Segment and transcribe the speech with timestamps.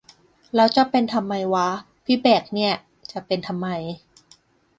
[0.55, 1.67] แล้วจะเป็นทำไมวะ
[2.05, 2.73] พี่แบ่คเนี่ย
[3.11, 3.67] จะเป็นทำไม